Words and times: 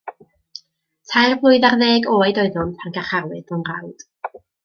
Tair 1.09 1.35
blwydd 1.43 1.67
ar 1.69 1.75
ddeg 1.83 2.09
oed 2.15 2.41
oeddwn 2.45 2.73
pan 2.79 2.97
garcharwyd 2.97 3.47
fy 3.53 3.61
mrawd. 3.63 4.09